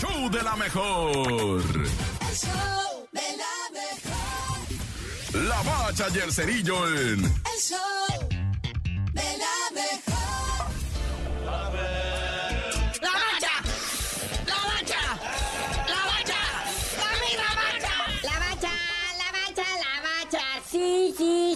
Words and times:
show 0.00 0.28
de 0.30 0.42
la 0.42 0.56
mejor. 0.56 1.26
El 1.26 2.36
show 2.36 3.08
de 3.12 3.20
la 3.42 3.56
mejor. 3.72 5.44
La 5.48 5.62
bacha 5.62 6.06
y 6.14 6.18
el 6.18 6.32
cerillo 6.32 6.86
en 6.88 7.24
El 7.24 7.60
show 7.60 8.23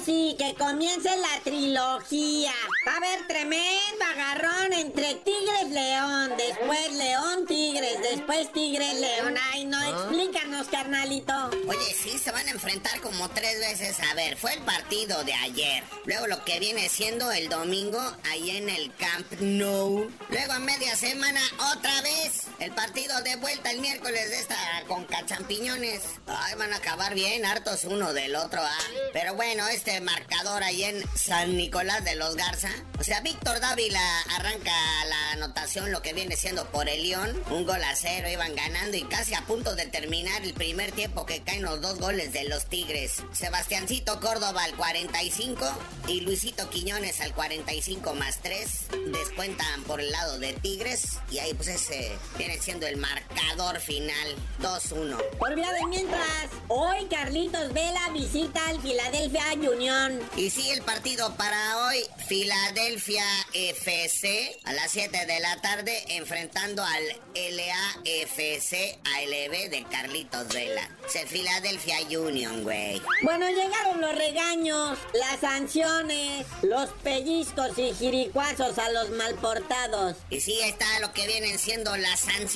Sí, 0.08 0.34
que 0.38 0.54
comience 0.54 1.10
la 1.18 1.38
trilogía. 1.44 2.54
Va 2.86 2.94
a 2.94 2.96
haber 2.96 3.26
tremendo 3.26 4.04
agarrón 4.10 4.72
entre 4.72 5.16
Tigres 5.16 5.68
León, 5.70 6.32
después 6.38 6.92
León 6.94 7.46
Tigres, 7.46 8.00
después 8.00 8.50
Tigres 8.54 8.98
León. 8.98 9.34
Ay, 9.52 9.66
no, 9.66 9.78
explícanos, 9.84 10.68
carnalito. 10.68 11.50
Oye, 11.68 11.94
sí, 11.94 12.16
se 12.16 12.32
van 12.32 12.48
a 12.48 12.52
enfrentar 12.52 12.98
como 13.02 13.28
tres 13.28 13.60
veces. 13.60 13.98
A 14.10 14.14
ver, 14.14 14.38
fue 14.38 14.54
el 14.54 14.62
partido 14.62 15.22
de 15.24 15.34
ayer. 15.34 15.84
Luego 16.06 16.26
lo 16.26 16.42
que 16.42 16.58
viene 16.58 16.88
siendo 16.88 17.30
el 17.30 17.50
domingo, 17.50 18.00
ahí 18.30 18.56
en 18.56 18.70
el 18.70 18.90
Camp 18.94 19.30
Nou. 19.40 20.10
Luego 20.30 20.52
a 20.54 20.58
media 20.58 20.96
semana, 20.96 21.42
otra 21.76 22.00
vez. 22.00 22.37
El 22.68 22.74
partido 22.74 23.18
de 23.22 23.36
vuelta 23.36 23.70
el 23.70 23.80
miércoles 23.80 24.28
de 24.28 24.40
esta 24.40 24.54
con 24.86 25.06
cachampiñones. 25.06 26.02
Ay, 26.26 26.54
van 26.58 26.70
a 26.74 26.76
acabar 26.76 27.14
bien, 27.14 27.46
hartos 27.46 27.84
uno 27.84 28.12
del 28.12 28.36
otro, 28.36 28.60
ah. 28.62 28.78
Pero 29.14 29.34
bueno, 29.34 29.66
este 29.68 30.02
marcador 30.02 30.62
ahí 30.62 30.84
en 30.84 31.02
San 31.16 31.56
Nicolás 31.56 32.04
de 32.04 32.14
los 32.16 32.36
Garza. 32.36 32.68
O 33.00 33.04
sea, 33.04 33.20
Víctor 33.20 33.58
Dávila 33.60 34.20
arranca 34.36 34.70
la 35.06 35.30
anotación, 35.32 35.92
lo 35.92 36.02
que 36.02 36.12
viene 36.12 36.36
siendo 36.36 36.66
por 36.66 36.90
el 36.90 37.04
León. 37.04 37.42
Un 37.48 37.64
gol 37.64 37.82
a 37.82 37.96
cero, 37.96 38.28
iban 38.30 38.54
ganando 38.54 38.98
y 38.98 39.04
casi 39.04 39.32
a 39.32 39.46
punto 39.46 39.74
de 39.74 39.86
terminar 39.86 40.42
el 40.42 40.52
primer 40.52 40.92
tiempo 40.92 41.24
que 41.24 41.42
caen 41.42 41.62
los 41.62 41.80
dos 41.80 41.98
goles 41.98 42.34
de 42.34 42.44
los 42.50 42.66
Tigres. 42.66 43.22
Sebastiancito 43.32 44.20
Córdoba 44.20 44.64
al 44.64 44.74
45 44.74 45.66
y 46.08 46.20
Luisito 46.20 46.68
Quiñones 46.68 47.22
al 47.22 47.32
45 47.32 48.14
más 48.14 48.40
3. 48.42 48.88
Descuentan 49.06 49.84
por 49.84 50.02
el 50.02 50.10
lado 50.10 50.38
de 50.38 50.52
Tigres 50.52 51.18
y 51.30 51.38
ahí 51.38 51.54
pues 51.54 51.68
ese 51.68 52.12
viene 52.36 52.57
siendo 52.60 52.86
el 52.86 52.96
marcador 52.96 53.80
final 53.80 54.36
2-1. 54.60 55.16
Por 55.38 55.54
vía 55.54 55.72
de 55.72 55.86
mientras, 55.86 56.48
hoy 56.68 57.06
Carlitos 57.06 57.72
Vela 57.72 58.10
visita 58.12 58.60
al 58.68 58.80
Philadelphia 58.80 59.44
Union. 59.54 60.20
Y 60.36 60.50
sí, 60.50 60.68
el 60.70 60.82
partido 60.82 61.34
para 61.36 61.86
hoy, 61.86 62.04
Filadelfia 62.26 63.24
FC 63.54 64.58
a 64.64 64.72
las 64.72 64.90
7 64.90 65.26
de 65.26 65.40
la 65.40 65.60
tarde 65.60 66.04
enfrentando 66.08 66.82
al 66.82 67.04
LAFC 67.34 68.98
ALB 69.04 69.70
de 69.70 69.86
Carlitos 69.90 70.48
Vela. 70.48 70.90
Es 71.06 71.16
el 71.16 71.28
Philadelphia 71.28 71.96
Union, 72.18 72.64
güey. 72.64 73.00
Bueno, 73.22 73.48
llegaron 73.48 74.00
los 74.00 74.14
regaños, 74.14 74.98
las 75.14 75.40
sanciones, 75.40 76.46
los 76.62 76.90
pellizcos 77.02 77.78
y 77.78 77.94
jiricuazos 77.94 78.78
a 78.78 78.90
los 78.90 79.10
malportados. 79.10 80.16
Y 80.30 80.40
sí, 80.40 80.58
está 80.60 80.86
lo 81.00 81.12
que 81.12 81.26
vienen 81.26 81.58
siendo 81.58 81.96
las 81.96 82.20
sanciones 82.20 82.47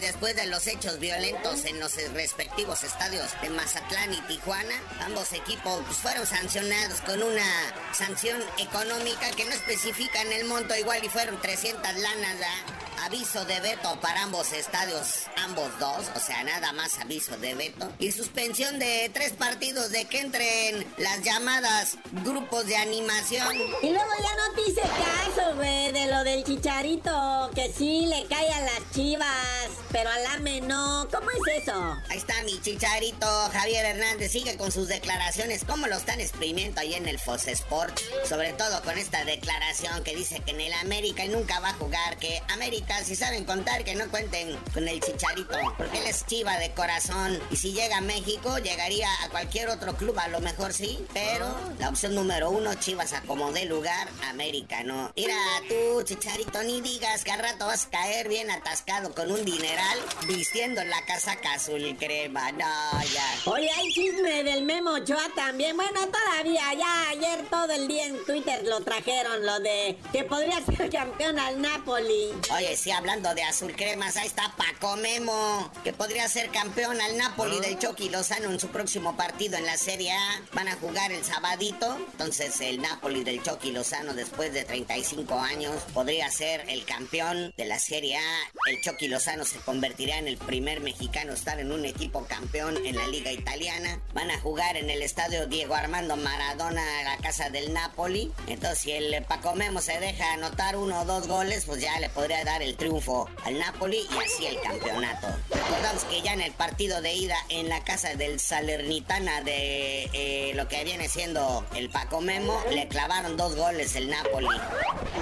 después 0.00 0.34
de 0.34 0.46
los 0.46 0.66
hechos 0.66 0.98
violentos 0.98 1.66
en 1.66 1.78
los 1.78 1.94
respectivos 2.14 2.82
estadios 2.82 3.26
de 3.42 3.50
Mazatlán 3.50 4.14
y 4.14 4.20
Tijuana. 4.22 4.74
Ambos 5.00 5.34
equipos 5.34 5.82
pues, 5.86 5.98
fueron 5.98 6.26
sancionados 6.26 7.02
con 7.02 7.22
una 7.22 7.44
sanción 7.92 8.42
económica 8.56 9.30
que 9.36 9.44
no 9.44 9.52
especifican 9.52 10.32
el 10.32 10.46
monto 10.46 10.74
igual 10.74 11.04
y 11.04 11.10
fueron 11.10 11.38
300 11.42 11.94
lanas. 11.94 12.34
¿verdad? 12.38 12.83
Aviso 13.02 13.44
de 13.44 13.60
veto 13.60 13.98
para 14.00 14.22
ambos 14.22 14.52
estadios, 14.52 15.24
ambos 15.44 15.70
dos, 15.78 16.06
o 16.16 16.20
sea, 16.20 16.42
nada 16.44 16.72
más 16.72 16.98
aviso 16.98 17.36
de 17.36 17.54
veto. 17.54 17.92
Y 17.98 18.12
suspensión 18.12 18.78
de 18.78 19.10
tres 19.12 19.32
partidos 19.32 19.90
de 19.90 20.06
que 20.06 20.20
entren 20.20 20.86
las 20.96 21.22
llamadas 21.22 21.96
grupos 22.24 22.66
de 22.66 22.76
animación. 22.76 23.54
Y 23.82 23.90
luego 23.90 24.10
ya 24.22 24.36
no 24.36 24.54
te 24.54 24.70
hice 24.70 24.80
caso, 24.82 25.56
güey, 25.56 25.92
de 25.92 26.06
lo 26.06 26.24
del 26.24 26.44
chicharito, 26.44 27.50
que 27.54 27.72
sí 27.72 28.06
le 28.06 28.26
cae 28.26 28.50
a 28.50 28.60
las 28.60 28.90
chivas, 28.94 29.68
pero 29.90 30.08
al 30.08 30.26
AME 30.26 30.62
no. 30.62 31.06
¿Cómo 31.12 31.30
es 31.30 31.62
eso? 31.62 31.96
Ahí 32.08 32.18
está 32.18 32.42
mi 32.44 32.60
chicharito, 32.60 33.26
Javier 33.52 33.84
Hernández, 33.84 34.32
sigue 34.32 34.56
con 34.56 34.72
sus 34.72 34.88
declaraciones, 34.88 35.64
cómo 35.64 35.86
lo 35.86 35.96
están 35.96 36.20
exprimiendo 36.20 36.80
ahí 36.80 36.94
en 36.94 37.06
el 37.06 37.18
Fox 37.18 37.48
Sport. 37.48 37.98
Sobre 38.26 38.52
todo 38.54 38.82
con 38.82 38.96
esta 38.96 39.24
declaración 39.24 40.02
que 40.04 40.16
dice 40.16 40.40
que 40.40 40.52
en 40.52 40.60
el 40.60 40.72
América 40.74 41.24
nunca 41.26 41.60
va 41.60 41.70
a 41.70 41.74
jugar, 41.74 42.16
que 42.18 42.42
América 42.48 42.83
si 43.04 43.16
saben 43.16 43.44
contar 43.44 43.84
que 43.84 43.94
no 43.94 44.08
cuenten 44.10 44.56
con 44.72 44.86
el 44.88 45.00
chicharito, 45.00 45.56
porque 45.76 45.98
él 45.98 46.06
es 46.06 46.24
chiva 46.26 46.58
de 46.58 46.72
corazón. 46.72 47.38
Y 47.50 47.56
si 47.56 47.72
llega 47.72 47.98
a 47.98 48.00
México, 48.00 48.58
llegaría 48.58 49.08
a 49.22 49.28
cualquier 49.30 49.68
otro 49.68 49.94
club, 49.96 50.18
a 50.18 50.28
lo 50.28 50.40
mejor 50.40 50.72
sí, 50.72 51.04
pero 51.12 51.46
la 51.78 51.88
opción 51.88 52.14
número 52.14 52.50
uno, 52.50 52.74
Chivas 52.74 53.12
acomodé 53.12 53.64
lugar, 53.64 54.08
América 54.28 54.82
no. 54.82 55.12
Mira 55.16 55.36
tú, 55.68 56.02
chicharito, 56.02 56.62
ni 56.62 56.80
digas 56.80 57.24
que 57.24 57.32
al 57.32 57.40
rato 57.40 57.66
vas 57.66 57.86
a 57.86 57.90
caer 57.90 58.28
bien 58.28 58.50
atascado 58.50 59.14
con 59.14 59.30
un 59.30 59.44
dineral 59.44 59.98
vistiendo 60.26 60.82
la 60.84 61.04
casaca 61.04 61.54
azul 61.54 61.84
y 61.84 61.94
crema. 61.94 62.52
No, 62.52 63.02
ya. 63.12 63.50
Oye, 63.50 63.70
hay 63.70 63.92
chisme 63.92 64.44
del 64.44 64.64
Memo 64.64 64.92
Ochoa 64.92 65.28
también. 65.34 65.76
Bueno, 65.76 66.00
todavía, 66.08 66.74
ya 66.74 67.08
ayer 67.10 67.44
todo 67.50 67.72
el 67.72 67.88
día 67.88 68.06
en 68.06 68.24
Twitter 68.24 68.62
lo 68.64 68.80
trajeron, 68.80 69.44
lo 69.44 69.60
de 69.60 69.98
que 70.12 70.24
podría 70.24 70.64
ser 70.64 70.90
campeón 70.92 71.38
al 71.38 71.60
Napoli. 71.60 72.32
Oye, 72.54 72.73
sí, 72.76 72.90
hablando 72.90 73.34
de 73.34 73.42
azul 73.42 73.74
cremas, 73.76 74.16
ahí 74.16 74.26
está 74.26 74.54
Paco 74.56 74.96
Memo, 74.96 75.70
que 75.84 75.92
podría 75.92 76.28
ser 76.28 76.50
campeón 76.50 77.00
al 77.00 77.16
Napoli 77.16 77.60
del 77.60 77.78
Chucky 77.78 78.08
Lozano 78.08 78.50
en 78.50 78.58
su 78.58 78.68
próximo 78.68 79.16
partido 79.16 79.56
en 79.56 79.66
la 79.66 79.76
Serie 79.76 80.12
A. 80.12 80.42
Van 80.54 80.68
a 80.68 80.74
jugar 80.76 81.12
el 81.12 81.24
sabadito, 81.24 81.96
entonces 82.12 82.60
el 82.60 82.80
Napoli 82.80 83.22
del 83.22 83.42
Chucky 83.42 83.70
Lozano 83.70 84.14
después 84.14 84.52
de 84.52 84.64
35 84.64 85.38
años 85.38 85.74
podría 85.92 86.30
ser 86.30 86.68
el 86.68 86.84
campeón 86.84 87.52
de 87.56 87.64
la 87.66 87.78
Serie 87.78 88.16
A. 88.16 88.38
El 88.66 88.80
Chucky 88.80 89.08
Lozano 89.08 89.44
se 89.44 89.58
convertirá 89.58 90.18
en 90.18 90.26
el 90.26 90.36
primer 90.36 90.80
mexicano 90.80 91.32
a 91.32 91.34
estar 91.34 91.60
en 91.60 91.70
un 91.70 91.84
equipo 91.84 92.26
campeón 92.26 92.78
en 92.84 92.96
la 92.96 93.06
Liga 93.06 93.30
Italiana. 93.30 94.00
Van 94.14 94.30
a 94.30 94.40
jugar 94.40 94.76
en 94.76 94.90
el 94.90 95.02
estadio 95.02 95.46
Diego 95.46 95.74
Armando 95.74 96.16
Maradona, 96.16 96.82
la 97.04 97.18
casa 97.18 97.50
del 97.50 97.72
Napoli. 97.72 98.32
Entonces, 98.48 98.78
si 98.80 98.92
el 98.92 99.22
Paco 99.24 99.54
Memo 99.54 99.80
se 99.80 100.00
deja 100.00 100.32
anotar 100.32 100.76
uno 100.76 101.02
o 101.02 101.04
dos 101.04 101.28
goles, 101.28 101.66
pues 101.66 101.80
ya 101.80 101.98
le 102.00 102.08
podría 102.08 102.44
dar 102.44 102.63
el 102.64 102.76
triunfo 102.76 103.28
al 103.44 103.58
Napoli 103.58 104.06
y 104.10 104.24
así 104.24 104.46
el 104.46 104.60
campeonato. 104.60 105.28
Recordamos 105.50 106.04
que 106.04 106.22
ya 106.22 106.32
en 106.32 106.40
el 106.40 106.52
partido 106.52 107.00
de 107.02 107.14
ida 107.14 107.36
en 107.50 107.68
la 107.68 107.84
casa 107.84 108.14
del 108.14 108.40
Salernitana 108.40 109.42
de 109.42 110.10
eh, 110.12 110.52
lo 110.54 110.66
que 110.68 110.82
viene 110.84 111.08
siendo 111.08 111.64
el 111.76 111.90
Paco 111.90 112.20
Memo, 112.20 112.60
le 112.70 112.88
clavaron 112.88 113.36
dos 113.36 113.54
goles 113.54 113.94
el 113.96 114.08
Napoli. 114.08 114.48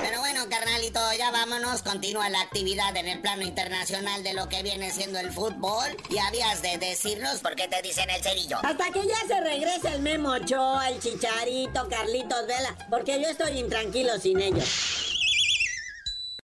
Pero 0.02 0.20
bueno, 0.20 0.48
carnalito, 0.48 1.00
ya 1.18 1.30
vámonos. 1.30 1.82
Continúa 1.82 2.28
la 2.28 2.40
actividad 2.40 2.96
en 2.96 3.08
el 3.08 3.20
plano 3.20 3.42
internacional 3.42 4.22
de 4.22 4.34
lo 4.34 4.48
que 4.48 4.62
viene 4.62 4.90
siendo 4.90 5.18
el 5.18 5.32
fútbol. 5.32 5.96
Y 6.10 6.18
habías 6.18 6.62
de 6.62 6.78
decirnos 6.78 7.40
por 7.40 7.54
qué 7.56 7.68
te 7.68 7.82
dicen 7.82 8.08
el 8.10 8.22
cerillo. 8.22 8.58
Hasta 8.62 8.90
que 8.90 9.06
ya 9.06 9.18
se 9.26 9.40
regrese 9.40 9.88
el 9.88 10.00
Memo 10.00 10.30
Ochoa, 10.30 10.88
el 10.88 11.00
Chicharito, 11.00 11.88
Carlitos 11.88 12.46
Vela, 12.46 12.76
porque 12.88 13.20
yo 13.20 13.28
estoy 13.28 13.58
intranquilo 13.58 14.18
sin 14.18 14.40
ellos. 14.40 15.11